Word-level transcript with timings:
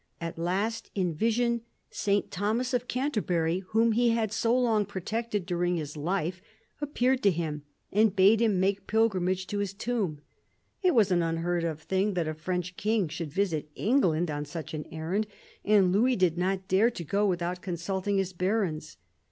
At 0.19 0.39
last 0.39 0.89
in 0.95 1.13
vision 1.13 1.61
S. 1.91 2.23
Thomas 2.31 2.73
of 2.73 2.87
Canterbury, 2.87 3.59
whom 3.67 3.91
he 3.91 4.09
had 4.09 4.33
so 4.33 4.57
long 4.57 4.83
protected 4.83 5.45
during 5.45 5.75
his 5.75 5.95
life, 5.95 6.41
appeared 6.81 7.21
to 7.21 7.29
him, 7.29 7.61
and 7.91 8.15
bade 8.15 8.41
him 8.41 8.59
make 8.59 8.87
pilgrimage 8.87 9.45
to 9.45 9.59
his 9.59 9.73
tomb. 9.75 10.21
It 10.81 10.95
was 10.95 11.11
an 11.11 11.21
unheard 11.21 11.63
of 11.63 11.81
thing 11.83 12.15
that 12.15 12.27
a 12.27 12.33
French 12.33 12.75
king 12.77 13.09
should 13.09 13.31
visit 13.31 13.69
England 13.75 14.31
on 14.31 14.43
such 14.45 14.73
an 14.73 14.87
errand, 14.91 15.27
and 15.63 15.91
Louis 15.91 16.15
did 16.15 16.35
not 16.35 16.67
dare 16.67 16.89
to 16.89 17.03
go 17.03 17.27
without 17.27 17.61
consulting 17.61 18.17
his 18.17 18.33
barons. 18.33 18.97